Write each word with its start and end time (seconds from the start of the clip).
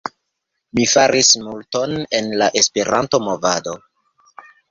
Mi 0.77 0.85
faris 0.93 1.27
multon 1.49 1.93
en 2.21 2.33
la 2.43 2.47
Esperanto-movado 2.63 3.77